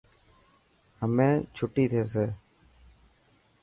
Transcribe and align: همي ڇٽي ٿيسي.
همي 1.01 1.29
ڇٽي 1.55 1.85
ٿيسي. 1.91 2.25